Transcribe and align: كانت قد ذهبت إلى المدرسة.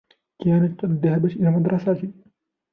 كانت 0.45 0.81
قد 0.81 1.05
ذهبت 1.05 1.31
إلى 1.31 1.49
المدرسة. 1.49 2.11